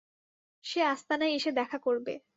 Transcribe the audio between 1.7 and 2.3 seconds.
করবে।